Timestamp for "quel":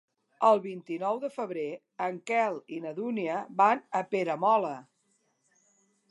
2.31-2.57